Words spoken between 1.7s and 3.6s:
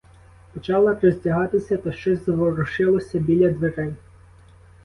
та щось заворушилося біля